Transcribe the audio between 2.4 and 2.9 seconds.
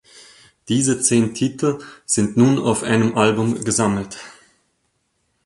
auf